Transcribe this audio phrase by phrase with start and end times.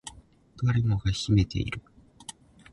[0.57, 1.71] 大楠登山口